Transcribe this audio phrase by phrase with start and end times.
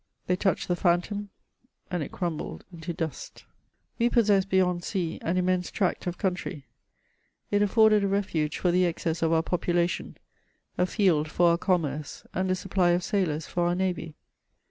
[0.25, 1.29] They touched the phantom,
[1.91, 3.45] and it crumbled into dust.
[3.99, 6.65] We possessed beyond sea an immense tract of country:
[7.51, 10.17] it afforded ^a refuge for the excess of our population,
[10.75, 14.15] a field for our commerce, and a supply of sailors for our navy.